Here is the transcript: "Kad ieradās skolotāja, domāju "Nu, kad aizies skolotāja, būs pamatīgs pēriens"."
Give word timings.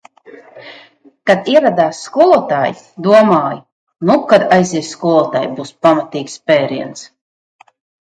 "Kad 1.29 1.51
ieradās 1.53 1.99
skolotāja, 2.07 2.81
domāju 3.09 3.61
"Nu, 4.11 4.19
kad 4.35 4.49
aizies 4.59 4.93
skolotāja, 4.99 5.55
būs 5.63 5.75
pamatīgs 5.89 6.43
pēriens"." 6.51 7.09